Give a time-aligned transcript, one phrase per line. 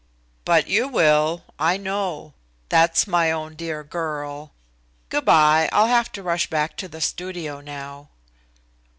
[0.45, 2.33] "But you will, I know;
[2.69, 4.51] that's my own dear girl.
[5.09, 5.69] Good by.
[5.71, 8.09] I'll have to rush back to the studio now."